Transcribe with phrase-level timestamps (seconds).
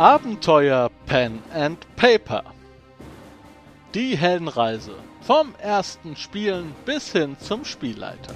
[0.00, 2.42] Abenteuer Pen and Paper.
[3.92, 8.32] Die Heldenreise vom ersten Spielen bis hin zum Spielleiter.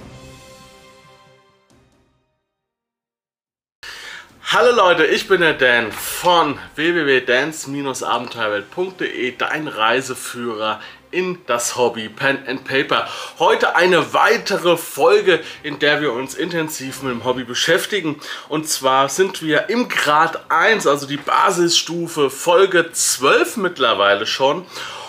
[4.43, 10.79] Hallo Leute, ich bin der Dan von www.dance-abenteuerwelt.de, dein Reiseführer
[11.15, 13.07] in das Hobby Pen and Paper.
[13.39, 18.19] Heute eine weitere Folge, in der wir uns intensiv mit dem Hobby beschäftigen.
[18.49, 24.65] Und zwar sind wir im Grad 1, also die Basisstufe, Folge 12 mittlerweile schon.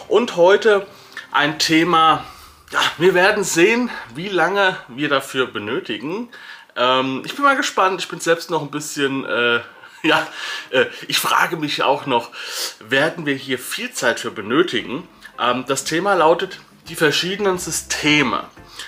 [0.07, 0.87] Und heute
[1.33, 2.25] ein Thema,
[2.71, 6.29] ja, wir werden sehen, wie lange wir dafür benötigen.
[6.77, 9.25] Ähm, ich bin mal gespannt, ich bin selbst noch ein bisschen...
[9.25, 9.61] Äh,
[10.03, 10.25] ja,
[10.71, 12.31] äh, ich frage mich auch noch,
[12.79, 15.09] werden wir hier viel Zeit für benötigen?
[15.41, 18.45] Ähm, das Thema lautet die verschiedenen Systeme.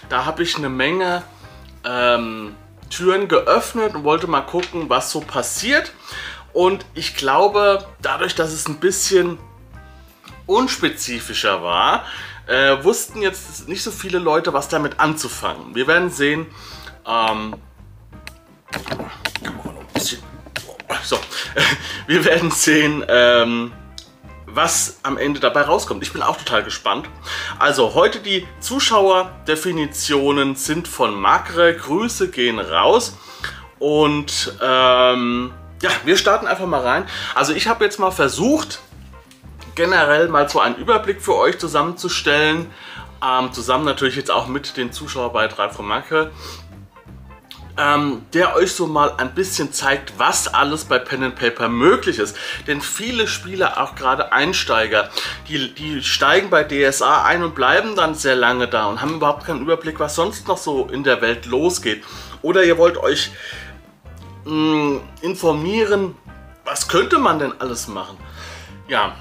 [0.09, 1.23] Da habe ich eine Menge
[1.85, 2.55] ähm,
[2.91, 5.93] Türen geöffnet und wollte mal gucken, was so passiert.
[6.53, 9.39] Und ich glaube, dadurch, dass es ein bisschen
[10.47, 12.05] unspezifischer war,
[12.47, 15.75] äh, wussten jetzt nicht so viele Leute, was damit anzufangen.
[15.75, 16.47] Wir werden sehen.
[17.07, 17.55] Ähm,
[21.03, 21.19] so,
[22.07, 23.73] wir werden sehen, ähm,
[24.55, 26.03] was am Ende dabei rauskommt.
[26.03, 27.09] Ich bin auch total gespannt.
[27.59, 31.75] Also heute die Zuschauerdefinitionen sind von Magre.
[31.75, 33.17] Grüße gehen raus.
[33.79, 37.05] Und ähm, ja, wir starten einfach mal rein.
[37.35, 38.81] Also ich habe jetzt mal versucht,
[39.75, 42.67] generell mal so einen Überblick für euch zusammenzustellen.
[43.25, 46.31] Ähm, zusammen natürlich jetzt auch mit den Zuschauerbeitrag von Magre
[47.79, 52.19] ähm, der euch so mal ein bisschen zeigt, was alles bei Pen and Paper möglich
[52.19, 52.37] ist.
[52.67, 55.11] Denn viele Spieler, auch gerade Einsteiger,
[55.47, 59.47] die, die steigen bei DSA ein und bleiben dann sehr lange da und haben überhaupt
[59.47, 62.03] keinen Überblick, was sonst noch so in der Welt losgeht.
[62.43, 63.31] Oder ihr wollt euch
[64.45, 66.17] mh, mm, informieren,
[66.65, 68.19] was könnte man denn alles machen?
[68.89, 69.15] Ja,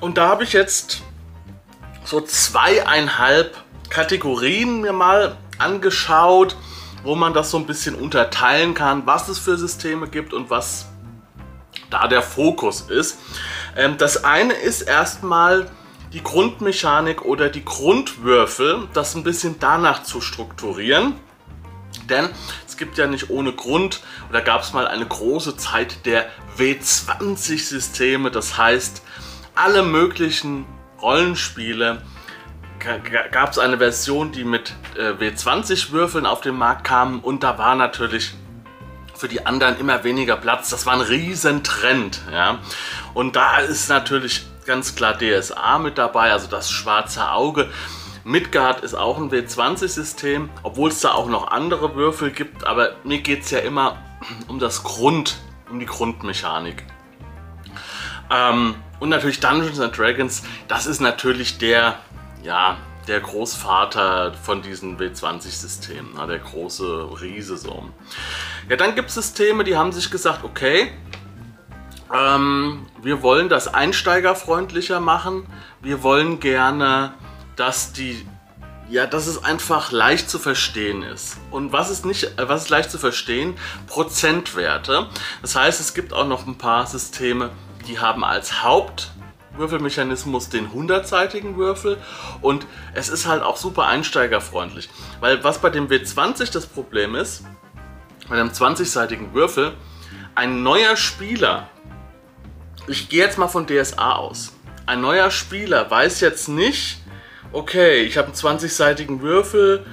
[0.00, 1.02] und da habe ich jetzt
[2.04, 3.56] so zweieinhalb
[3.90, 6.56] Kategorien mir mal angeschaut
[7.04, 10.86] wo man das so ein bisschen unterteilen kann, was es für Systeme gibt und was
[11.90, 13.18] da der Fokus ist.
[13.76, 15.70] Ähm, das eine ist erstmal
[16.12, 21.14] die Grundmechanik oder die Grundwürfel, das ein bisschen danach zu strukturieren.
[22.08, 22.28] Denn
[22.66, 26.26] es gibt ja nicht ohne Grund, oder gab es mal eine große Zeit der
[26.58, 29.02] W20-Systeme, das heißt
[29.54, 30.66] alle möglichen
[31.00, 32.02] Rollenspiele,
[33.30, 37.74] gab es eine Version, die mit äh, W20-Würfeln auf den Markt kam und da war
[37.74, 38.34] natürlich
[39.14, 40.70] für die anderen immer weniger Platz.
[40.70, 42.20] Das war ein Riesentrend.
[42.32, 42.58] Ja?
[43.14, 47.70] Und da ist natürlich ganz klar DSA mit dabei, also das schwarze Auge.
[48.24, 53.20] Midgard ist auch ein W20-System, obwohl es da auch noch andere Würfel gibt, aber mir
[53.20, 53.98] geht es ja immer
[54.48, 55.36] um das Grund,
[55.70, 56.84] um die Grundmechanik.
[58.30, 61.98] Ähm, und natürlich Dungeons and Dragons, das ist natürlich der
[62.44, 62.76] ja,
[63.08, 67.90] der Großvater von diesen W20-Systemen, der große Riese so.
[68.68, 70.92] Ja, dann gibt es Systeme, die haben sich gesagt, okay,
[72.14, 75.46] ähm, wir wollen das einsteigerfreundlicher machen,
[75.80, 77.14] wir wollen gerne,
[77.56, 78.26] dass die
[78.90, 81.38] ja, dass es einfach leicht zu verstehen ist.
[81.50, 83.54] Und was ist nicht, äh, was ist leicht zu verstehen?
[83.86, 85.08] Prozentwerte.
[85.40, 87.48] Das heißt, es gibt auch noch ein paar Systeme,
[87.88, 89.13] die haben als Haupt
[89.56, 91.98] Würfelmechanismus den 100-seitigen Würfel
[92.40, 94.88] und es ist halt auch super einsteigerfreundlich.
[95.20, 97.44] Weil was bei dem W20 das Problem ist,
[98.28, 99.72] bei einem 20-seitigen Würfel,
[100.34, 101.68] ein neuer Spieler,
[102.86, 104.52] ich gehe jetzt mal von DSA aus,
[104.86, 106.98] ein neuer Spieler weiß jetzt nicht,
[107.52, 109.86] okay, ich habe einen 20-seitigen Würfel,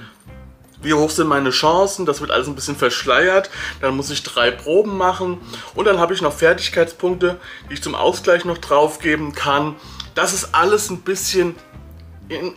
[0.82, 3.50] wie hoch sind meine Chancen, das wird alles ein bisschen verschleiert,
[3.80, 5.40] dann muss ich drei Proben machen
[5.74, 7.38] und dann habe ich noch Fertigkeitspunkte,
[7.70, 9.76] die ich zum Ausgleich noch draufgeben kann.
[10.14, 11.54] Das ist alles ein bisschen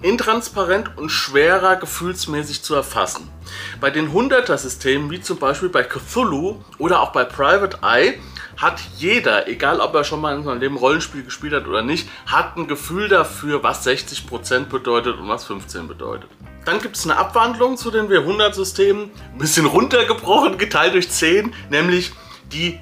[0.02, 3.30] intransparent und schwerer gefühlsmäßig zu erfassen.
[3.82, 8.20] Bei den 100er-Systemen, wie zum Beispiel bei Cthulhu oder auch bei Private Eye,
[8.58, 12.08] hat jeder, egal ob er schon mal in seinem Leben Rollenspiel gespielt hat oder nicht,
[12.26, 16.30] hat ein Gefühl dafür, was 60% bedeutet und was 15 bedeutet.
[16.66, 22.12] Dann gibt es eine Abwandlung zu den W100-Systemen, ein bisschen runtergebrochen, geteilt durch 10, nämlich
[22.52, 22.80] die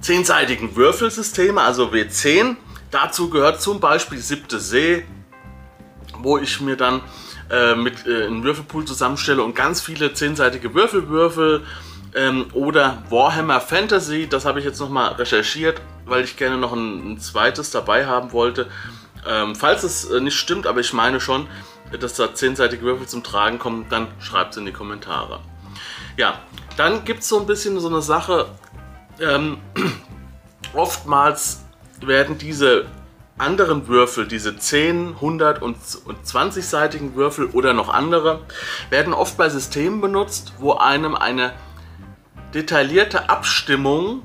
[0.00, 2.56] zehnseitigen Würfelsysteme, also W10.
[2.90, 5.04] Dazu gehört zum Beispiel Siebte See,
[6.18, 7.02] wo ich mir dann
[7.50, 11.64] äh, mit äh, einem Würfelpool zusammenstelle und ganz viele zehnseitige Würfel würfel.
[12.14, 17.12] Ähm, oder Warhammer Fantasy, das habe ich jetzt nochmal recherchiert, weil ich gerne noch ein,
[17.12, 18.66] ein zweites dabei haben wollte.
[19.28, 21.46] Ähm, falls es äh, nicht stimmt, aber ich meine schon,
[21.98, 25.40] dass da zehnseitige Würfel zum Tragen kommen, dann schreibt es in die Kommentare.
[26.16, 26.40] Ja,
[26.76, 28.46] dann gibt es so ein bisschen so eine Sache,
[29.20, 29.58] ähm,
[30.74, 31.64] oftmals
[32.00, 32.86] werden diese
[33.38, 38.40] anderen Würfel, diese 10, 100 und 20-seitigen Würfel oder noch andere,
[38.90, 41.52] werden oft bei Systemen benutzt, wo einem eine
[42.54, 44.22] detaillierte Abstimmung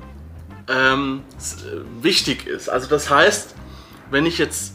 [0.68, 1.24] ähm,
[2.02, 2.70] wichtig ist.
[2.70, 3.56] Also das heißt,
[4.12, 4.75] wenn ich jetzt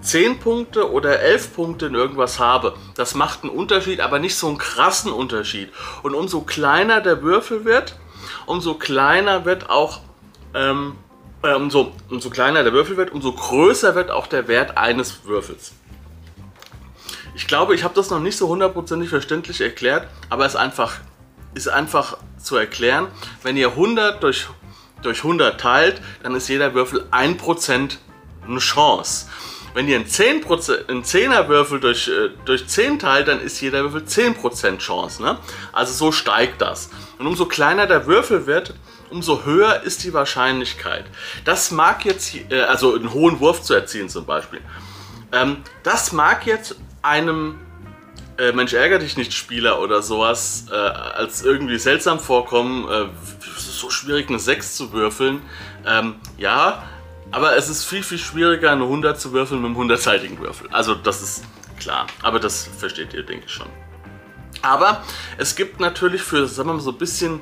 [0.00, 4.48] 10 Punkte oder 11 Punkte in irgendwas habe, das macht einen Unterschied, aber nicht so
[4.48, 5.70] einen krassen Unterschied.
[6.02, 7.98] Und umso kleiner der Würfel wird,
[8.46, 10.00] umso kleiner wird auch,
[10.54, 10.96] ähm,
[11.42, 15.72] äh, umso, umso kleiner der Würfel wird, umso größer wird auch der Wert eines Würfels.
[17.34, 20.98] Ich glaube, ich habe das noch nicht so hundertprozentig verständlich erklärt, aber es ist einfach,
[21.54, 23.08] ist einfach zu erklären.
[23.42, 24.48] Wenn ihr 100 durch,
[25.02, 27.98] durch 100 teilt, dann ist jeder Würfel 1%
[28.46, 29.26] eine Chance.
[29.74, 33.82] Wenn ihr einen, 10 einen 10er Würfel durch, äh, durch 10 teilt, dann ist jeder
[33.82, 35.22] Würfel 10% Chance.
[35.22, 35.38] Ne?
[35.72, 36.90] Also so steigt das.
[37.18, 38.74] Und umso kleiner der Würfel wird,
[39.10, 41.06] umso höher ist die Wahrscheinlichkeit.
[41.44, 44.60] Das mag jetzt, äh, also einen hohen Wurf zu erzielen zum Beispiel.
[45.32, 47.58] Ähm, das mag jetzt einem
[48.36, 52.88] äh, Mensch ärger dich nicht Spieler oder sowas als irgendwie seltsam vorkommen,
[53.58, 55.42] so schwierig eine 6 zu würfeln.
[55.86, 56.82] Ähm, ja,
[57.32, 60.68] aber es ist viel, viel schwieriger, eine 100 zu würfeln mit einem 100-seitigen Würfel.
[60.70, 61.44] Also das ist
[61.80, 62.06] klar.
[62.22, 63.68] Aber das versteht ihr, denke ich schon.
[64.60, 65.02] Aber
[65.38, 67.40] es gibt natürlich für, sagen wir mal, so ein bisschen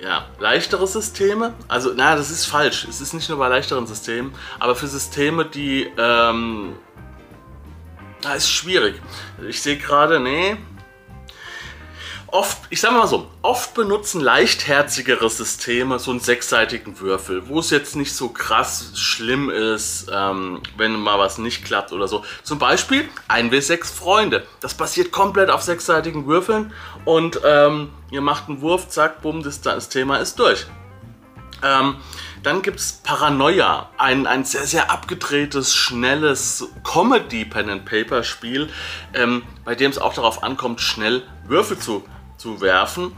[0.00, 1.54] ja, leichtere Systeme.
[1.68, 2.86] Also, na, das ist falsch.
[2.88, 6.74] Es ist nicht nur bei leichteren Systemen, aber für Systeme, die, ähm,
[8.20, 9.00] da ist schwierig.
[9.48, 10.56] Ich sehe gerade, nee,
[12.34, 17.70] oft, ich sag mal so, oft benutzen leichtherzigere Systeme so einen sechsseitigen Würfel, wo es
[17.70, 22.24] jetzt nicht so krass schlimm ist, ähm, wenn mal was nicht klappt oder so.
[22.42, 24.44] Zum Beispiel 1W6 Freunde.
[24.60, 26.72] Das basiert komplett auf sechsseitigen Würfeln
[27.04, 30.66] und ähm, ihr macht einen Wurf, zack, bumm, das, das Thema ist durch.
[31.62, 31.96] Ähm,
[32.42, 38.70] dann gibt es Paranoia, ein, ein sehr, sehr abgedrehtes, schnelles Comedy-Pen-and-Paper-Spiel,
[39.14, 42.04] ähm, bei dem es auch darauf ankommt, schnell Würfel zu
[42.44, 43.12] zu werfen.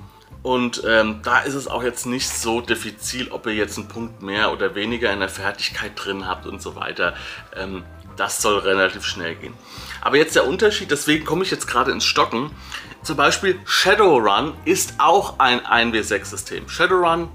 [0.44, 4.22] Und ähm, da ist es auch jetzt nicht so diffizil, ob ihr jetzt einen Punkt
[4.22, 7.14] mehr oder weniger in der Fertigkeit drin habt und so weiter.
[7.56, 7.82] Ähm,
[8.16, 9.54] das soll relativ schnell gehen.
[10.00, 12.52] Aber jetzt der Unterschied, deswegen komme ich jetzt gerade ins Stocken.
[13.02, 16.68] Zum Beispiel Shadowrun ist auch ein 1W6-System.
[16.68, 17.28] Shadowrun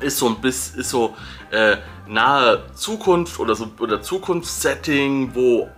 [0.00, 1.14] ist so ein bisschen ist so
[1.50, 1.76] äh,
[2.06, 5.68] nahe Zukunft oder so oder Zukunftssetting, wo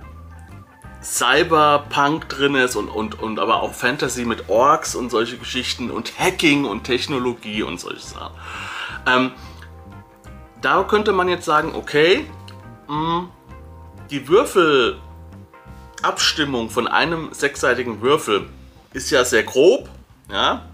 [1.02, 6.18] Cyberpunk drin ist und, und, und aber auch Fantasy mit Orks und solche Geschichten und
[6.18, 8.34] Hacking und Technologie und solche Sachen.
[9.06, 9.32] Ähm,
[10.60, 12.24] da könnte man jetzt sagen, okay,
[12.88, 13.28] mh, mm,
[14.10, 18.48] die Würfelabstimmung von einem sechsseitigen Würfel
[18.92, 19.88] ist ja sehr grob,
[20.30, 20.68] ja,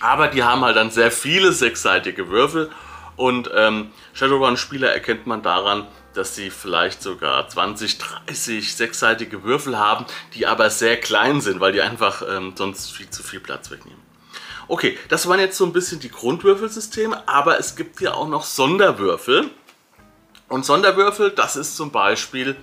[0.00, 2.70] aber die haben halt dann sehr viele sechsseitige Würfel
[3.16, 5.86] und ähm, Shadowrun-Spieler erkennt man daran,
[6.18, 10.04] dass sie vielleicht sogar 20, 30 sechsseitige Würfel haben,
[10.34, 14.02] die aber sehr klein sind, weil die einfach ähm, sonst viel zu viel Platz wegnehmen.
[14.66, 18.44] Okay, das waren jetzt so ein bisschen die Grundwürfelsysteme, aber es gibt ja auch noch
[18.44, 19.48] Sonderwürfel.
[20.48, 22.56] Und Sonderwürfel, das ist zum Beispiel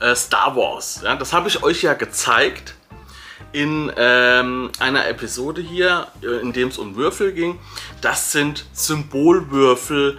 [0.00, 1.00] äh, Star Wars.
[1.04, 2.74] Ja, das habe ich euch ja gezeigt
[3.52, 7.58] in ähm, einer Episode hier, äh, in dem es um Würfel ging.
[8.00, 10.18] Das sind Symbolwürfel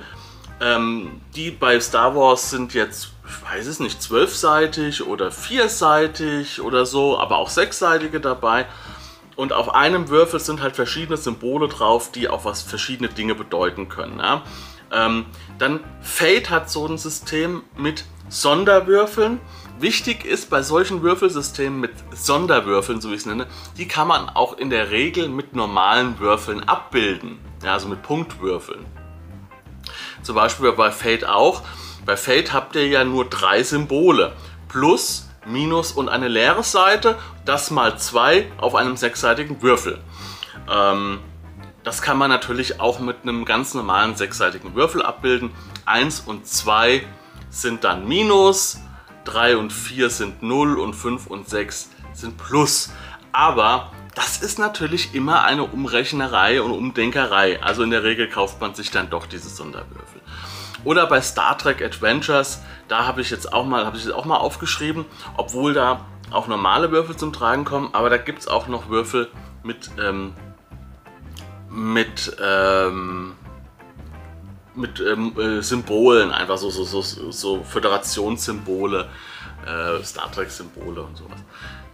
[0.61, 6.85] ähm, die bei Star Wars sind jetzt, ich weiß es nicht, zwölfseitig oder vierseitig oder
[6.85, 8.65] so, aber auch sechsseitige dabei.
[9.35, 13.89] Und auf einem Würfel sind halt verschiedene Symbole drauf, die auch was verschiedene Dinge bedeuten
[13.89, 14.19] können.
[14.19, 14.43] Ja?
[14.91, 15.25] Ähm,
[15.57, 19.41] dann Fate hat so ein System mit Sonderwürfeln.
[19.79, 23.47] Wichtig ist bei solchen Würfelsystemen mit Sonderwürfeln, so wie ich es nenne,
[23.77, 27.39] die kann man auch in der Regel mit normalen Würfeln abbilden.
[27.61, 28.85] Ja, also mit Punktwürfeln.
[30.25, 31.61] Zum Beispiel bei Fate auch.
[32.03, 34.33] Bei Fate habt ihr ja nur drei Symbole.
[34.67, 37.19] Plus, Minus und eine leere Seite.
[37.45, 39.99] Das mal zwei auf einem sechsseitigen Würfel.
[40.67, 41.19] Ähm,
[41.83, 45.51] das kann man natürlich auch mit einem ganz normalen sechsseitigen Würfel abbilden.
[45.85, 47.05] 1 und 2
[47.51, 48.79] sind dann Minus,
[49.25, 52.91] 3 und 4 sind 0 und 5 und 6 sind Plus.
[53.31, 57.61] Aber das ist natürlich immer eine Umrechnerei und Umdenkerei.
[57.61, 60.21] Also in der Regel kauft man sich dann doch diese Sonderwürfel.
[60.85, 64.25] Oder bei Star Trek Adventures, da habe ich jetzt auch mal, habe ich jetzt auch
[64.25, 65.05] mal aufgeschrieben,
[65.35, 69.29] obwohl da auch normale Würfel zum Tragen kommen, aber da gibt es auch noch Würfel
[69.63, 70.33] mit, ähm,
[71.69, 73.33] mit, ähm,
[74.75, 79.09] mit ähm, äh, Symbolen, einfach so, so, so, so Föderationssymbole,
[79.65, 81.39] äh, Star Trek-Symbole und sowas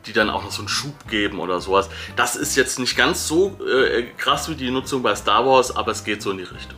[0.06, 1.90] die dann auch noch so einen Schub geben oder sowas.
[2.16, 5.92] Das ist jetzt nicht ganz so äh, krass wie die Nutzung bei Star Wars, aber
[5.92, 6.78] es geht so in die Richtung.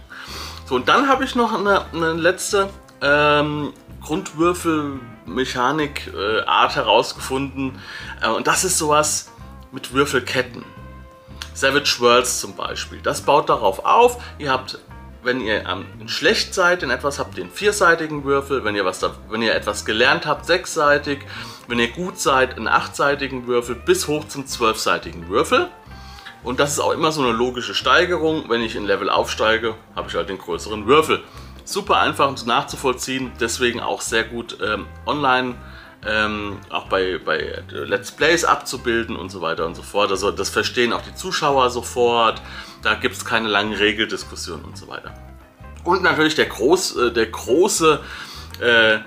[0.66, 2.70] So, und dann habe ich noch eine, eine letzte
[3.02, 7.80] ähm, Grundwürfelmechanik-Art äh, herausgefunden.
[8.22, 9.32] Äh, und das ist sowas
[9.72, 10.64] mit Würfelketten.
[11.54, 13.00] Savage Worlds zum Beispiel.
[13.02, 14.24] Das baut darauf auf.
[14.40, 14.80] Ihr habt,
[15.24, 18.64] wenn ihr ähm, schlecht seid in etwas, habt einen vierseitigen Würfel.
[18.64, 21.20] Wenn ihr, was da, wenn ihr etwas gelernt habt, sechsseitig.
[21.68, 25.70] Wenn ihr gut seid, einen achtseitigen Würfel bis hoch zum zwölfseitigen Würfel.
[26.44, 28.46] Und das ist auch immer so eine logische Steigerung.
[28.50, 31.24] Wenn ich in Level aufsteige, habe ich halt den größeren Würfel.
[31.66, 35.56] Super einfach nachzuvollziehen, deswegen auch sehr gut ähm, online,
[36.08, 40.12] ähm, auch bei, bei Let's Plays abzubilden und so weiter und so fort.
[40.12, 42.42] Also das verstehen auch die Zuschauer sofort.
[42.82, 45.14] Da gibt es keine langen Regeldiskussionen und so weiter.
[45.84, 48.00] Und natürlich der, groß, äh, der große
[48.62, 49.00] äh,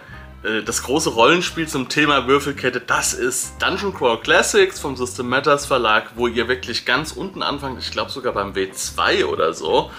[0.47, 5.67] äh, das große Rollenspiel zum Thema Würfelkette, das ist Dungeon Crawl Classics vom System Matters
[5.67, 9.91] Verlag, wo ihr wirklich ganz unten anfangt, ich glaube sogar beim W2 oder so.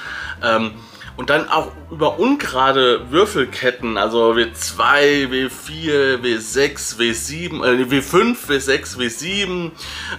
[0.43, 0.71] Ähm,
[1.17, 9.71] und dann auch über ungerade Würfelketten, also W2, W4, W6, W7, äh, W5, W6, W7,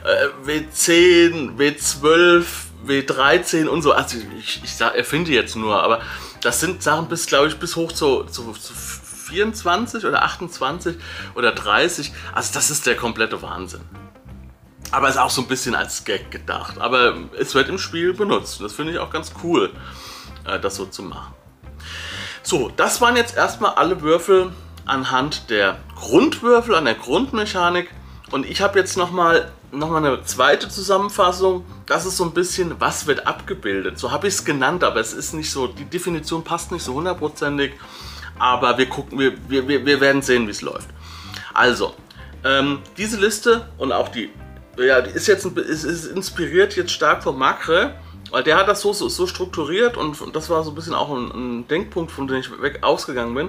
[0.05, 2.45] äh, W10, W12,
[2.87, 3.93] W13 und so.
[3.93, 6.01] Also ich, ich erfinde jetzt nur, aber
[6.43, 8.75] das sind Sachen bis, glaube ich, bis hoch zu, zu, zu
[9.29, 10.97] 24 oder 28
[11.37, 12.13] oder 30.
[12.33, 13.83] Also das ist der komplette Wahnsinn.
[14.91, 16.79] Aber ist auch so ein bisschen als Gag gedacht.
[16.81, 18.61] Aber es wird im Spiel benutzt.
[18.61, 19.71] Das finde ich auch ganz cool,
[20.49, 21.35] äh, das so zu machen.
[22.43, 24.53] So, das waren jetzt erstmal alle Würfel
[24.87, 27.91] anhand der Grundwürfel, an der Grundmechanik.
[28.31, 31.65] Und ich habe jetzt nochmal noch mal eine zweite Zusammenfassung.
[31.85, 33.99] Das ist so ein bisschen, was wird abgebildet.
[33.99, 36.95] So habe ich es genannt, aber es ist nicht so, die Definition passt nicht so
[36.95, 37.75] hundertprozentig
[38.39, 40.89] aber wir gucken, wir, wir, wir werden sehen, wie es läuft.
[41.55, 41.95] Also,
[42.45, 44.31] ähm, diese Liste und auch die,
[44.79, 47.95] ja, die ist jetzt ist, ist inspiriert jetzt stark von Macre,
[48.31, 51.11] weil der hat das so, so, so strukturiert und, das war so ein bisschen auch
[51.11, 53.49] ein, ein Denkpunkt, von dem ich weg ausgegangen bin.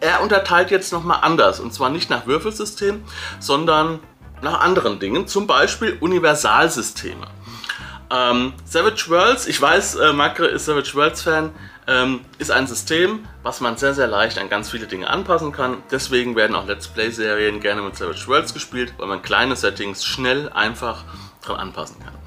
[0.00, 3.02] Er unterteilt jetzt nochmal anders und zwar nicht nach Würfelsystem,
[3.40, 4.00] sondern
[4.40, 7.26] nach anderen Dingen, zum Beispiel Universalsysteme.
[8.10, 11.50] Ähm, Savage Worlds, ich weiß, äh, Macre ist Savage Worlds Fan,
[11.86, 15.78] ähm, ist ein System, was man sehr, sehr leicht an ganz viele Dinge anpassen kann.
[15.90, 20.50] Deswegen werden auch Let's Play-Serien gerne mit Savage Worlds gespielt, weil man kleine Settings schnell,
[20.50, 21.04] einfach
[21.42, 22.21] dran anpassen kann.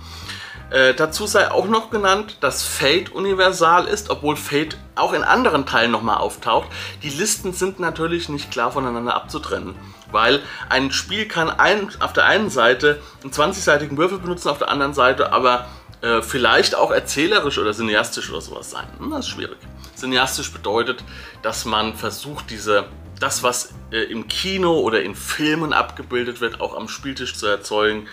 [0.72, 5.65] Äh, dazu sei auch noch genannt, dass Fate universal ist, obwohl Fate auch in anderen
[5.65, 6.69] Teilen nochmal auftaucht.
[7.03, 9.75] Die Listen sind natürlich nicht klar voneinander abzutrennen,
[10.12, 14.69] weil ein Spiel kann ein, auf der einen Seite einen 20-seitigen Würfel benutzen, auf der
[14.69, 15.67] anderen Seite aber
[16.01, 18.88] äh, vielleicht auch erzählerisch oder cineastisch oder sowas sein.
[19.00, 19.57] Hm, das ist schwierig.
[19.95, 21.03] Cineastisch bedeutet,
[21.41, 22.86] dass man versucht, diese,
[23.19, 28.07] das, was äh, im Kino oder in Filmen abgebildet wird, auch am Spieltisch zu erzeugen.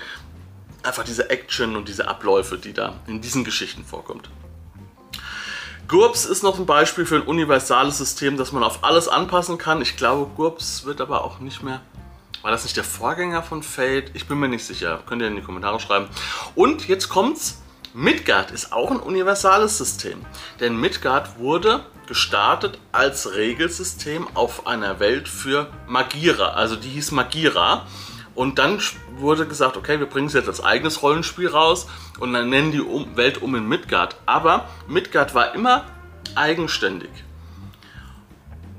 [0.82, 4.28] Einfach diese Action und diese Abläufe, die da in diesen Geschichten vorkommt.
[5.88, 9.82] GURPS ist noch ein Beispiel für ein universales System, das man auf alles anpassen kann.
[9.82, 11.82] Ich glaube, GURPS wird aber auch nicht mehr
[12.42, 14.10] war das nicht der Vorgänger von Fate?
[14.14, 15.00] Ich bin mir nicht sicher.
[15.06, 16.08] Könnt ihr in die Kommentare schreiben.
[16.54, 17.58] Und jetzt kommt's.
[17.94, 20.24] Midgard ist auch ein universales System,
[20.60, 27.86] denn Midgard wurde gestartet als Regelsystem auf einer Welt für Magira, also die hieß Magira.
[28.34, 28.80] Und dann
[29.16, 31.86] wurde gesagt, okay, wir bringen es jetzt als eigenes Rollenspiel raus
[32.18, 32.82] und dann nennen die
[33.16, 34.16] Welt um in Midgard.
[34.26, 35.84] Aber Midgard war immer
[36.34, 37.10] eigenständig.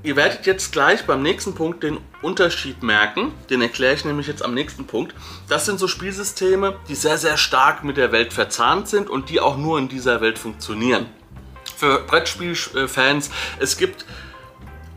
[0.02, 3.32] Ihr werdet jetzt gleich beim nächsten Punkt den Unterschied merken.
[3.48, 5.14] Den erkläre ich nämlich jetzt am nächsten Punkt.
[5.48, 9.40] Das sind so Spielsysteme, die sehr, sehr stark mit der Welt verzahnt sind und die
[9.40, 11.06] auch nur in dieser Welt funktionieren.
[11.76, 14.04] Für Brettspielfans, es gibt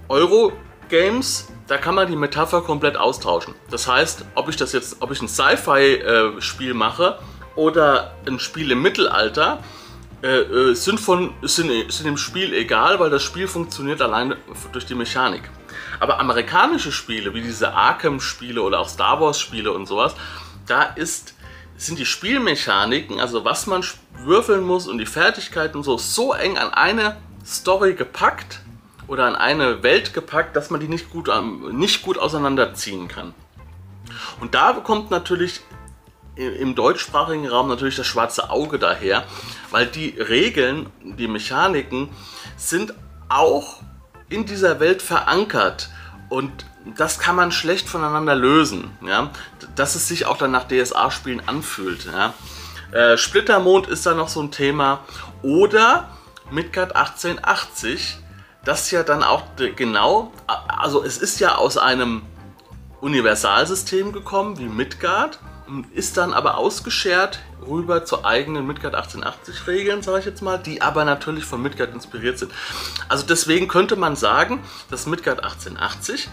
[0.09, 3.53] Euro-Games, da kann man die Metapher komplett austauschen.
[3.69, 7.19] Das heißt, ob ich das jetzt, ob ich ein Sci-Fi-Spiel mache
[7.55, 9.61] oder ein Spiel im Mittelalter,
[10.23, 14.37] äh, äh, sind, von, sind, sind im Spiel egal, weil das Spiel funktioniert alleine
[14.71, 15.43] durch die Mechanik.
[15.99, 20.15] Aber amerikanische Spiele, wie diese Arkham-Spiele oder auch Star Wars-Spiele und sowas,
[20.65, 21.35] da ist,
[21.75, 23.83] sind die Spielmechaniken, also was man
[24.23, 28.61] würfeln muss und die Fertigkeiten und so, so eng an eine Story gepackt
[29.07, 31.29] oder an eine Welt gepackt, dass man die nicht gut,
[31.71, 33.33] nicht gut auseinanderziehen kann.
[34.39, 35.61] Und da kommt natürlich
[36.35, 39.23] im deutschsprachigen Raum natürlich das schwarze Auge daher,
[39.71, 42.09] weil die Regeln, die Mechaniken
[42.55, 42.93] sind
[43.29, 43.81] auch
[44.29, 45.89] in dieser Welt verankert
[46.29, 49.31] und das kann man schlecht voneinander lösen, ja?
[49.75, 52.05] dass es sich auch dann nach DSA-Spielen anfühlt.
[52.05, 52.33] Ja?
[52.91, 55.01] Äh, Splittermond ist da noch so ein Thema
[55.41, 56.09] oder
[56.51, 58.19] Midgard 1880,
[58.67, 59.43] das ja dann auch
[59.77, 62.21] genau, also es ist ja aus einem
[62.99, 65.39] Universalsystem gekommen wie Midgard
[65.93, 70.81] ist dann aber ausgeschert rüber zu eigenen Midgard 1880 Regeln, sage ich jetzt mal, die
[70.81, 72.51] aber natürlich von Midgard inspiriert sind.
[73.09, 76.29] Also deswegen könnte man sagen, dass Midgard 1880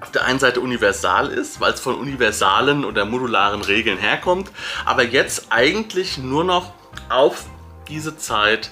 [0.00, 4.50] auf der einen Seite universal ist, weil es von universalen oder modularen Regeln herkommt,
[4.84, 6.72] aber jetzt eigentlich nur noch
[7.08, 7.46] auf
[7.88, 8.70] diese Zeit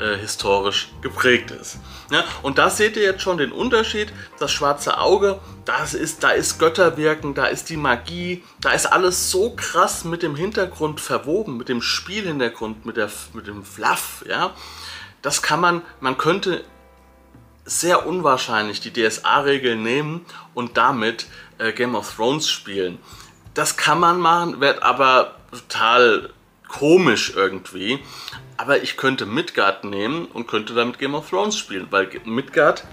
[0.00, 1.78] äh, historisch geprägt ist.
[2.10, 4.12] Ja, und da seht ihr jetzt schon den Unterschied.
[4.38, 9.30] Das schwarze Auge, das ist, da ist Götterwirken, da ist die Magie, da ist alles
[9.30, 14.24] so krass mit dem Hintergrund verwoben, mit dem Spielhintergrund, mit, der, mit dem Fluff.
[14.28, 14.50] Ja?
[15.22, 16.64] Das kann man, man könnte
[17.64, 21.26] sehr unwahrscheinlich die DSA-Regeln nehmen und damit
[21.58, 22.98] äh, Game of Thrones spielen.
[23.54, 26.30] Das kann man machen, wird aber total
[26.68, 28.00] komisch irgendwie.
[28.56, 32.84] Aber ich könnte Midgard nehmen und könnte damit Game of Thrones spielen, weil Midgard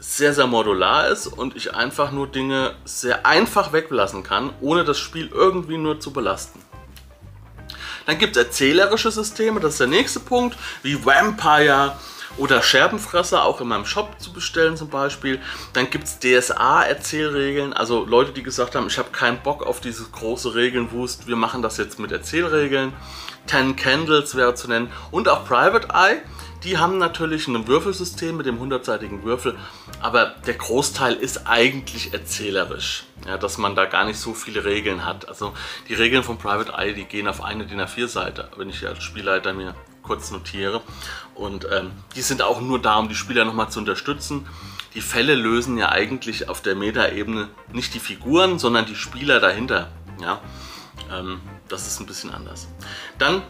[0.00, 4.98] sehr, sehr modular ist und ich einfach nur Dinge sehr einfach weglassen kann, ohne das
[4.98, 6.62] Spiel irgendwie nur zu belasten.
[8.06, 11.96] Dann gibt es erzählerische Systeme, das ist der nächste Punkt, wie Vampire
[12.36, 15.40] oder Scherbenfresser, auch in meinem Shop zu bestellen zum Beispiel.
[15.72, 20.12] Dann gibt es DSA-Erzählregeln, also Leute, die gesagt haben, ich habe keinen Bock auf dieses
[20.12, 22.92] große Regelnwust, wir machen das jetzt mit Erzählregeln.
[23.46, 26.20] Ten Candles wäre zu nennen und auch Private Eye.
[26.64, 29.56] Die haben natürlich ein Würfelsystem mit dem 100-seitigen Würfel,
[30.00, 35.04] aber der Großteil ist eigentlich erzählerisch, ja, dass man da gar nicht so viele Regeln
[35.04, 35.28] hat.
[35.28, 35.54] Also
[35.88, 39.54] die Regeln von Private Eye, die gehen auf eine DIN A4-Seite, wenn ich als Spielleiter
[39.54, 39.74] mir
[40.08, 40.80] kurz notiere.
[41.36, 44.48] Und ähm, die sind auch nur da, um die Spieler nochmal zu unterstützen.
[44.94, 49.92] Die Fälle lösen ja eigentlich auf der Meta-Ebene nicht die Figuren, sondern die Spieler dahinter.
[50.20, 50.40] Ja?
[51.12, 52.66] Ähm, das ist ein bisschen anders.
[53.18, 53.42] Dann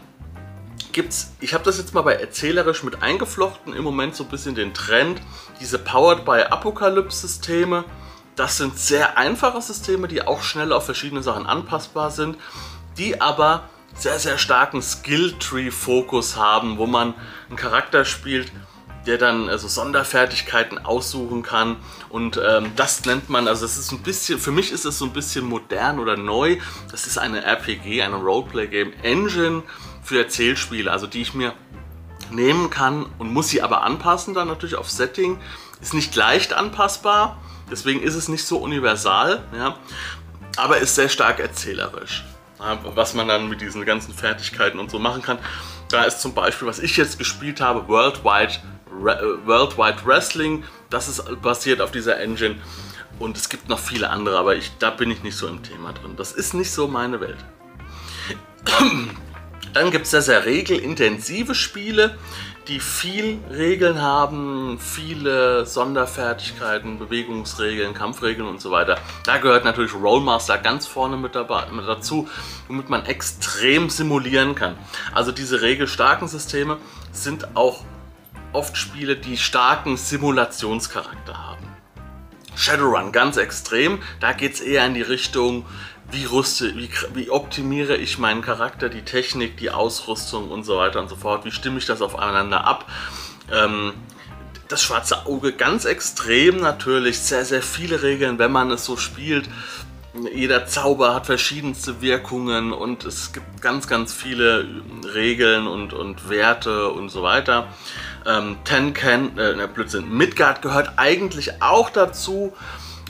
[0.91, 4.53] gibt's, ich habe das jetzt mal bei erzählerisch mit eingeflochten, im Moment so ein bisschen
[4.53, 5.21] den Trend,
[5.59, 7.85] diese Powered by Apocalypse Systeme.
[8.35, 12.37] Das sind sehr einfache Systeme, die auch schnell auf verschiedene Sachen anpassbar sind,
[12.97, 17.13] die aber sehr, sehr starken Skill-Tree-Fokus haben, wo man
[17.49, 18.51] einen Charakter spielt,
[19.05, 21.77] der dann also Sonderfertigkeiten aussuchen kann.
[22.09, 25.05] Und ähm, das nennt man, also das ist ein bisschen, für mich ist es so
[25.05, 26.57] ein bisschen modern oder neu,
[26.91, 29.63] das ist eine RPG, eine Roleplay-Game Engine
[30.03, 31.53] für Erzählspiele, also die ich mir
[32.31, 35.39] nehmen kann und muss sie aber anpassen dann natürlich auf Setting,
[35.81, 39.75] ist nicht leicht anpassbar, deswegen ist es nicht so universal, ja,
[40.57, 42.23] aber ist sehr stark erzählerisch
[42.59, 45.39] was man dann mit diesen ganzen Fertigkeiten und so machen kann.
[45.89, 48.53] Da ist zum Beispiel, was ich jetzt gespielt habe, Worldwide,
[49.01, 50.63] Re Worldwide Wrestling.
[50.89, 52.55] Das ist basiert auf dieser Engine.
[53.17, 55.93] Und es gibt noch viele andere, aber ich, da bin ich nicht so im Thema
[55.93, 56.15] drin.
[56.15, 57.37] Das ist nicht so meine Welt.
[59.73, 62.17] Dann gibt es sehr, sehr regelintensive Spiele
[62.69, 68.99] die viel Regeln haben, viele Sonderfertigkeiten, Bewegungsregeln, Kampfregeln und so weiter.
[69.25, 72.29] Da gehört natürlich Rollmaster ganz vorne mit, dazu,
[72.67, 74.75] womit man extrem simulieren kann.
[75.15, 76.77] Also diese regelstarken Systeme
[77.11, 77.83] sind auch
[78.53, 81.65] oft Spiele, die starken Simulationscharakter haben.
[82.55, 85.65] Shadowrun ganz extrem, da geht es eher in die Richtung
[86.11, 90.99] wie rüste, wie, wie optimiere ich meinen Charakter, die Technik, die Ausrüstung und so weiter
[90.99, 92.85] und so fort, wie stimme ich das aufeinander ab.
[93.51, 93.93] Ähm,
[94.67, 99.49] das schwarze Auge ganz extrem natürlich, sehr, sehr viele Regeln, wenn man es so spielt.
[100.33, 104.67] Jeder Zauber hat verschiedenste Wirkungen und es gibt ganz, ganz viele
[105.13, 107.67] Regeln und, und Werte und so weiter.
[108.25, 112.53] Ähm, Ten Can, äh, Blödsinn, Midgard gehört eigentlich auch dazu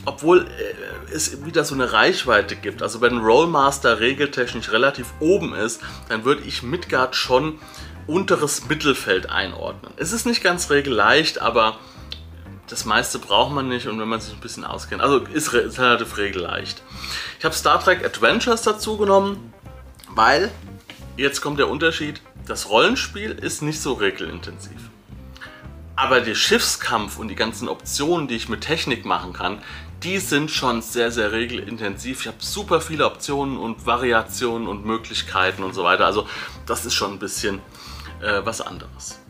[0.04, 2.82] obwohl äh, es wieder so eine Reichweite gibt.
[2.82, 7.58] Also wenn Rollmaster regeltechnisch relativ oben ist, dann würde ich Midgard schon
[8.06, 9.92] unteres Mittelfeld einordnen.
[9.96, 11.78] Es ist nicht ganz regelleicht, aber
[12.68, 15.02] das meiste braucht man nicht und wenn man sich ein bisschen auskennt.
[15.02, 16.82] Also ist, ist relativ regelleicht.
[17.38, 19.52] Ich habe Star Trek Adventures dazu genommen,
[20.08, 20.50] weil,
[21.16, 24.90] jetzt kommt der Unterschied, das Rollenspiel ist nicht so regelintensiv.
[25.96, 29.62] Aber der Schiffskampf und die ganzen Optionen, die ich mit Technik machen kann,
[30.02, 32.22] die sind schon sehr, sehr regelintensiv.
[32.22, 36.06] Ich habe super viele Optionen und Variationen und Möglichkeiten und so weiter.
[36.06, 36.26] Also
[36.66, 37.60] das ist schon ein bisschen
[38.22, 39.20] äh, was anderes.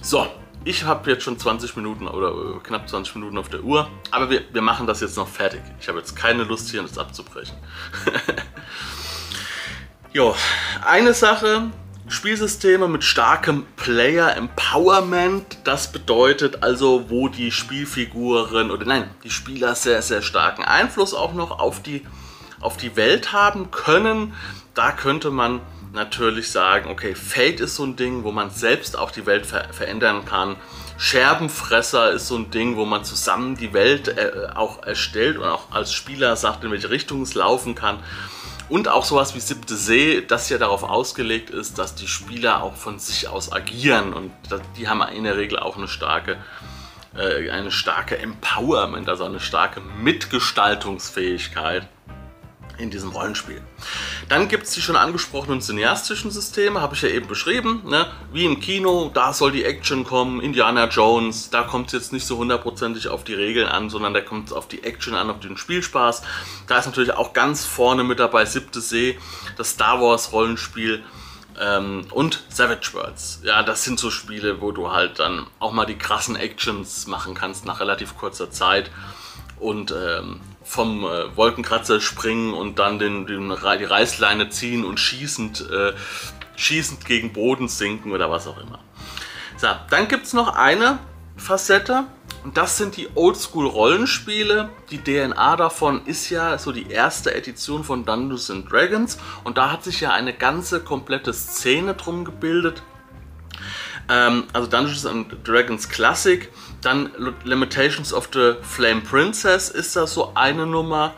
[0.00, 0.26] So,
[0.64, 4.30] ich habe jetzt schon 20 Minuten oder äh, knapp 20 Minuten auf der Uhr, aber
[4.30, 5.62] wir, wir machen das jetzt noch fertig.
[5.80, 7.56] Ich habe jetzt keine Lust hier das abzubrechen.
[10.12, 10.34] jo,
[10.86, 11.70] eine Sache,
[12.10, 15.58] Spielsysteme mit starkem Player Empowerment.
[15.62, 21.34] Das bedeutet also, wo die Spielfiguren oder nein, die Spieler sehr, sehr starken Einfluss auch
[21.34, 22.04] noch auf die,
[22.60, 24.34] auf die Welt haben können.
[24.74, 25.60] Da könnte man
[25.92, 29.72] natürlich sagen, okay, Fate ist so ein Ding, wo man selbst auch die Welt ver
[29.72, 30.56] verändern kann.
[30.98, 35.70] Scherbenfresser ist so ein Ding, wo man zusammen die Welt äh, auch erstellt und auch
[35.70, 38.00] als Spieler sagt, in welche Richtung es laufen kann.
[38.70, 42.76] Und auch sowas wie Siebte See, das ja darauf ausgelegt ist, dass die Spieler auch
[42.76, 44.14] von sich aus agieren.
[44.14, 44.30] Und
[44.78, 46.36] die haben in der Regel auch eine starke,
[47.16, 51.88] äh, eine starke Empowerment, also eine starke Mitgestaltungsfähigkeit
[52.80, 53.60] in diesem Rollenspiel.
[54.28, 57.82] Dann gibt es die schon angesprochenen cineastischen Systeme, habe ich ja eben beschrieben.
[57.86, 58.06] Ne?
[58.32, 62.26] Wie im Kino, da soll die Action kommen, Indiana Jones, da kommt es jetzt nicht
[62.26, 65.40] so hundertprozentig auf die Regeln an, sondern da kommt es auf die Action an, auf
[65.40, 66.22] den Spielspaß.
[66.66, 69.18] Da ist natürlich auch ganz vorne mit dabei Siebte See,
[69.56, 71.02] das Star Wars Rollenspiel
[71.60, 73.40] ähm, und Savage Worlds.
[73.44, 77.34] Ja, das sind so Spiele, wo du halt dann auch mal die krassen Actions machen
[77.34, 78.90] kannst nach relativ kurzer Zeit
[79.58, 85.68] und ähm, vom äh, Wolkenkratzer springen und dann den, den, die Reißleine ziehen und schießend,
[85.68, 85.92] äh,
[86.54, 88.78] schießend gegen Boden sinken oder was auch immer.
[89.56, 91.00] So, dann gibt es noch eine
[91.36, 92.04] Facette
[92.44, 94.68] und das sind die Oldschool-Rollenspiele.
[94.90, 99.72] Die DNA davon ist ja so die erste Edition von Dungeons and Dragons und da
[99.72, 102.84] hat sich ja eine ganze komplette Szene drum gebildet.
[104.08, 106.48] Ähm, also Dungeons and Dragons Classic
[106.82, 107.10] dann
[107.44, 111.14] Limitations of the Flame Princess ist das so eine Nummer,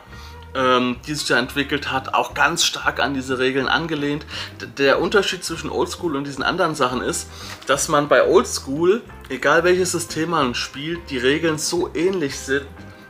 [0.55, 4.25] ähm, die sich da entwickelt hat, auch ganz stark an diese Regeln angelehnt.
[4.61, 7.29] D der Unterschied zwischen Oldschool und diesen anderen Sachen ist,
[7.65, 12.65] dass man bei Oldschool, egal welches System man spielt, die Regeln so ähnlich sind,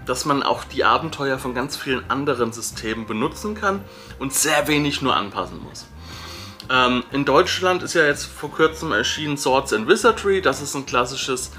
[0.06, 3.82] dass man auch die Abenteuer von ganz vielen anderen Systemen benutzen kann
[4.20, 5.86] und sehr wenig nur anpassen muss.
[6.70, 10.86] Ähm, in Deutschland ist ja jetzt vor kurzem erschienen Swords and Wizardry, das ist ein
[10.86, 11.52] klassisches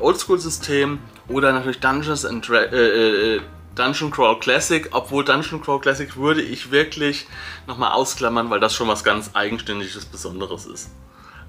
[0.00, 0.98] Oldschool-System
[1.28, 3.40] oder natürlich Dungeons and Dra äh, äh,
[3.74, 7.26] Dungeon Crawl Classic, obwohl Dungeon Crawl Classic würde ich wirklich
[7.66, 10.90] nochmal ausklammern, weil das schon was ganz eigenständiges, Besonderes ist.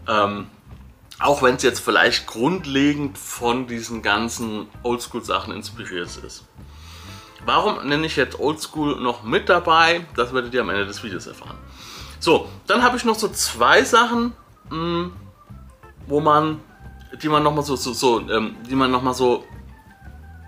[0.07, 0.47] Ähm,
[1.19, 6.45] auch wenn es jetzt vielleicht grundlegend von diesen ganzen Oldschool-Sachen inspiriert ist.
[7.45, 10.05] Warum nenne ich jetzt Oldschool noch mit dabei?
[10.15, 11.57] Das werdet ihr am Ende des Videos erfahren.
[12.19, 14.33] So, dann habe ich noch so zwei Sachen,
[14.69, 15.13] mh, hm,
[16.07, 16.59] wo man
[17.21, 19.43] die man nochmal so, so, so, ähm, die man noch mal so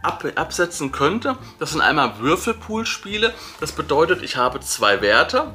[0.04, 1.38] ab, absetzen könnte.
[1.60, 3.34] Das sind einmal Würfelpool-Spiele.
[3.60, 5.54] Das bedeutet, ich habe zwei Werte.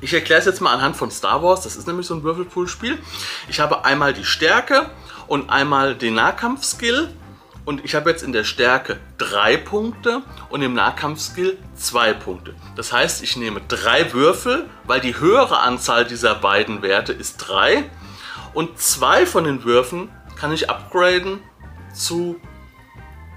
[0.00, 1.62] Ich erkläre es jetzt mal anhand von Star Wars.
[1.62, 2.98] Das ist nämlich so ein Würfelpool-Spiel.
[3.48, 4.90] Ich habe einmal die Stärke
[5.26, 7.12] und einmal den Nahkampfskill.
[7.64, 12.54] Und ich habe jetzt in der Stärke drei Punkte und im Nahkampfskill zwei Punkte.
[12.76, 17.90] Das heißt, ich nehme drei Würfel, weil die höhere Anzahl dieser beiden Werte ist drei.
[18.54, 21.40] Und zwei von den Würfen kann ich upgraden
[21.92, 22.40] zu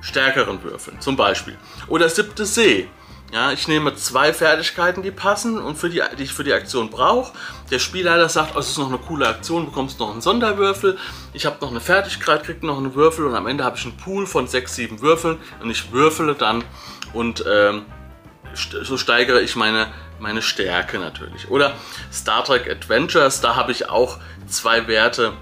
[0.02, 1.58] stärkeren Würfeln, zum Beispiel.
[1.88, 2.88] Oder siebte See.
[3.32, 6.90] Ja, ich nehme zwei Fertigkeiten, die passen und für die, die ich für die Aktion
[6.90, 7.32] brauche.
[7.70, 10.98] Der Spielleiter sagt, oh, es ist noch eine coole Aktion, bekommst noch einen Sonderwürfel.
[11.34, 13.98] Ich habe noch eine Fertigkeit, krieg noch einen Würfel und am Ende habe ich einen
[13.98, 16.64] Pool von sechs, sieben Würfeln und ich würfele dann
[17.14, 17.86] und ähm,
[18.56, 21.50] so steigere ich meine, meine Stärke natürlich.
[21.52, 21.74] Oder
[22.12, 25.34] Star Trek Adventures, da habe ich auch zwei Werte.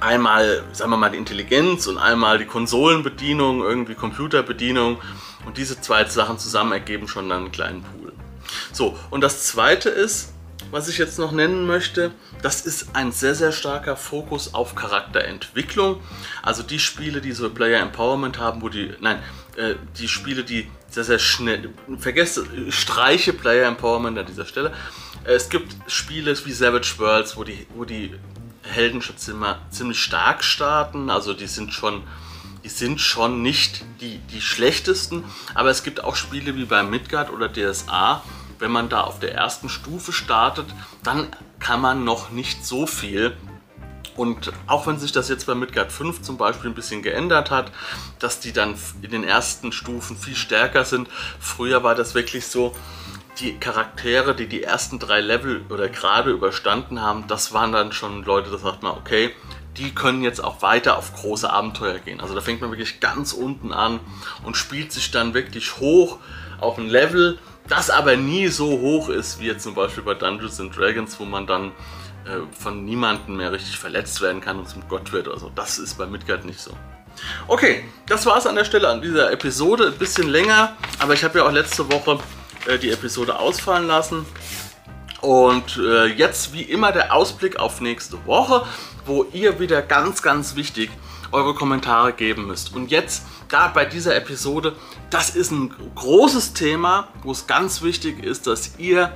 [0.00, 4.98] Einmal, sagen wir mal, die Intelligenz und einmal die Konsolenbedienung, irgendwie Computerbedienung.
[5.46, 8.12] Und diese zwei Sachen zusammen ergeben schon dann einen kleinen Pool.
[8.72, 10.32] So, und das zweite ist,
[10.70, 12.10] was ich jetzt noch nennen möchte,
[12.42, 16.00] das ist ein sehr, sehr starker Fokus auf Charakterentwicklung.
[16.42, 19.22] Also die Spiele, die so Player Empowerment haben, wo die, nein,
[19.56, 24.72] äh, die Spiele, die sehr, sehr schnell, vergesst, streiche Player Empowerment an dieser Stelle,
[25.24, 28.14] es gibt Spiele wie Savage Worlds, wo die, wo die
[28.66, 29.16] Helden schon
[29.70, 31.10] ziemlich stark starten.
[31.10, 32.02] Also die sind schon,
[32.64, 35.24] die sind schon nicht die, die schlechtesten.
[35.54, 38.22] Aber es gibt auch Spiele wie bei Midgard oder DSA.
[38.58, 40.66] Wenn man da auf der ersten Stufe startet,
[41.02, 43.36] dann kann man noch nicht so viel.
[44.16, 47.70] Und auch wenn sich das jetzt bei Midgard 5 zum Beispiel ein bisschen geändert hat,
[48.18, 51.08] dass die dann in den ersten Stufen viel stärker sind.
[51.38, 52.74] Früher war das wirklich so,
[53.38, 58.24] die Charaktere, die die ersten drei Level oder gerade überstanden haben, das waren dann schon
[58.24, 59.34] Leute, da sagt man, okay,
[59.76, 62.20] die können jetzt auch weiter auf große Abenteuer gehen.
[62.20, 64.00] Also da fängt man wirklich ganz unten an
[64.44, 66.18] und spielt sich dann wirklich hoch
[66.60, 70.60] auf ein Level, das aber nie so hoch ist, wie jetzt zum Beispiel bei Dungeons
[70.60, 71.72] and Dragons, wo man dann
[72.24, 75.28] äh, von niemandem mehr richtig verletzt werden kann und zum Gott wird.
[75.28, 76.70] Also das ist bei Midgard nicht so.
[77.46, 79.88] Okay, das war es an der Stelle an dieser Episode.
[79.88, 82.18] Ein bisschen länger, aber ich habe ja auch letzte Woche
[82.66, 84.26] äh, die Episode ausfallen lassen.
[85.20, 88.66] Und äh, jetzt wie immer der Ausblick auf nächste Woche,
[89.06, 90.90] wo ihr wieder ganz, ganz wichtig
[91.32, 92.74] eure Kommentare geben müsst.
[92.74, 94.76] Und jetzt, da bei dieser Episode,
[95.10, 99.12] das ist ein großes Thema, wo es ganz wichtig ist, dass ihr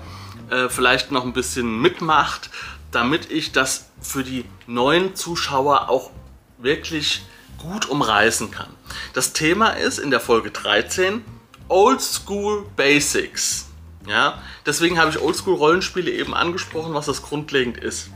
[0.50, 2.50] äh, vielleicht noch ein bisschen mitmacht,
[2.90, 6.10] damit ich das für die neuen Zuschauer auch
[6.58, 7.22] wirklich
[7.58, 8.70] gut umreißen kann.
[9.12, 11.24] Das Thema ist in der Folge 13
[11.70, 13.66] Old School Basics.
[14.06, 18.11] Ja, deswegen habe ich Oldschool-Rollenspiele eben angesprochen, was das grundlegend ist.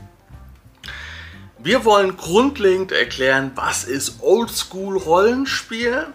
[1.57, 6.07] Wir wollen grundlegend erklären, was ist Oldschool-Rollenspiel,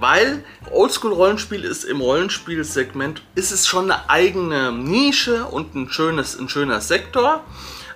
[0.00, 6.48] weil Oldschool-Rollenspiel ist im Rollenspielsegment, ist es schon eine eigene Nische und ein, schönes, ein
[6.48, 7.44] schöner Sektor.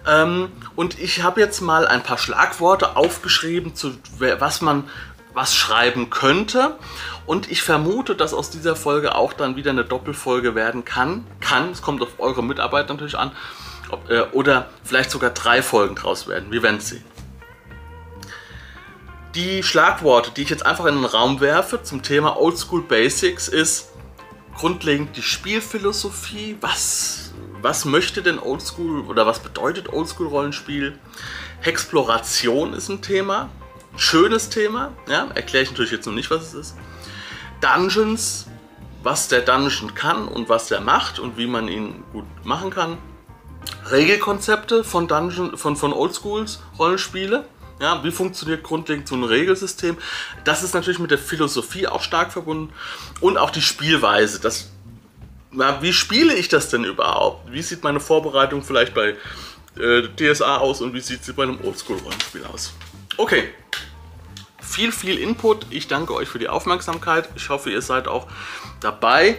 [0.06, 4.84] Ähm, und ich habe jetzt mal ein paar Schlagworte aufgeschrieben, zu was man
[5.34, 6.76] was schreiben könnte.
[7.26, 11.26] Und ich vermute, dass aus dieser Folge auch dann wieder eine Doppelfolge werden kann.
[11.40, 13.32] Kann, es kommt auf eure Mitarbeiter natürlich an.
[13.90, 16.50] Ob, äh, oder vielleicht sogar drei Folgen draus werden.
[16.50, 17.04] Wir werden sehen.
[19.34, 23.92] Die Schlagworte, die ich jetzt einfach in den Raum werfe zum Thema Oldschool Basics, ist
[24.54, 26.58] grundlegend die Spielphilosophie.
[26.60, 30.98] Was, was möchte denn Oldschool oder was bedeutet Oldschool Rollenspiel?
[31.62, 33.48] Exploration ist ein Thema.
[33.96, 34.92] Schönes Thema.
[35.08, 36.76] Ja, erkläre ich natürlich jetzt noch nicht, was es ist.
[37.60, 38.46] Dungeons,
[39.02, 42.98] was der Dungeon kann und was der macht und wie man ihn gut machen kann.
[43.90, 47.44] Regelkonzepte von Dungeon, von, von Oldschools Rollenspiele.
[47.80, 49.96] Ja, wie funktioniert grundlegend so ein Regelsystem?
[50.44, 52.72] Das ist natürlich mit der Philosophie auch stark verbunden
[53.20, 54.40] und auch die Spielweise.
[54.40, 54.70] Das,
[55.50, 57.50] na, wie spiele ich das denn überhaupt?
[57.50, 59.16] Wie sieht meine Vorbereitung vielleicht bei
[59.78, 62.72] äh, DSA aus und wie sieht sie bei einem Oldschool-Rollenspiel aus?
[63.18, 63.52] Okay,
[64.60, 65.66] viel, viel Input.
[65.70, 67.28] Ich danke euch für die Aufmerksamkeit.
[67.36, 68.26] Ich hoffe, ihr seid auch
[68.80, 69.36] dabei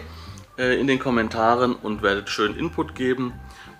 [0.56, 3.32] äh, in den Kommentaren und werdet schön Input geben.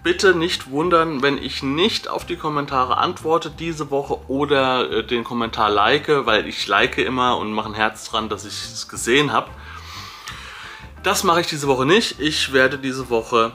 [0.02, 5.22] Bitte nicht wundern, wenn ich nicht auf die Kommentare antworte diese Woche oder äh, den
[5.22, 9.32] Kommentar like, weil ich like immer und mache ein Herz dran, dass ich es gesehen
[9.32, 9.48] habe.
[11.04, 12.18] Das mache ich diese Woche nicht.
[12.18, 13.52] Ich werde diese Woche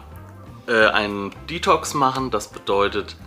[0.68, 2.32] äh, einen Detox machen.
[2.32, 3.18] Das bedeutet,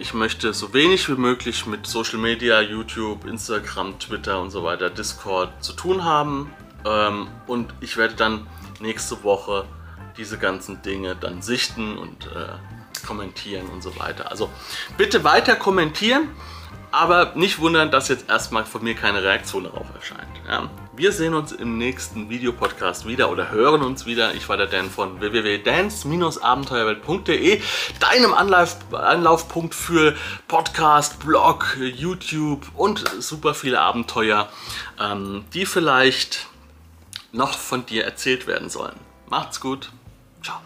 [0.00, 4.90] ich möchte so wenig wie möglich mit Social Media, YouTube, Instagram, Twitter und so weiter,
[4.90, 6.50] Discord zu tun haben.
[6.84, 8.46] Ähm, und ich werde dann
[8.80, 9.66] nächste Woche
[10.16, 14.30] diese ganzen Dinge dann sichten und äh, kommentieren und so weiter.
[14.30, 14.50] Also
[14.96, 16.28] bitte weiter kommentieren,
[16.90, 20.28] aber nicht wundern, dass jetzt erstmal von mir keine Reaktion darauf erscheint.
[20.48, 20.70] Ja.
[20.96, 24.34] Wir sehen uns im nächsten Videopodcast wieder oder hören uns wieder.
[24.34, 27.60] Ich war der Dan von www.dance-abenteuerwelt.de,
[28.00, 30.16] deinem Anlauf, Anlaufpunkt für
[30.48, 34.48] Podcast, Blog, YouTube und super viele Abenteuer,
[34.98, 36.46] ähm, die vielleicht
[37.30, 38.96] noch von dir erzählt werden sollen.
[39.28, 39.92] Macht's gut.
[40.42, 40.60] Ciao.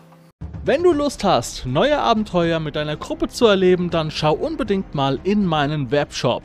[0.65, 5.19] Wenn du Lust hast, neue Abenteuer mit deiner Gruppe zu erleben, dann schau unbedingt mal
[5.25, 6.45] in meinen Webshop